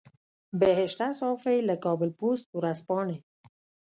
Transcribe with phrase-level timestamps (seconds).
[0.61, 3.17] بهشته صافۍ له کابل پوسټ ورځپاڼې.